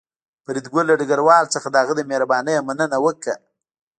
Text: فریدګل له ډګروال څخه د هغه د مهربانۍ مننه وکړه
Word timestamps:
فریدګل 0.45 0.85
له 0.89 0.95
ډګروال 0.99 1.45
څخه 1.55 1.67
د 1.69 1.75
هغه 1.81 1.93
د 1.95 2.01
مهربانۍ 2.09 2.55
مننه 2.67 2.97
وکړه 3.05 3.35